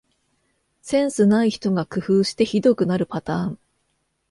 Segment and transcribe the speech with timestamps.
[0.81, 3.59] センスない人が工夫してひどくなるパターン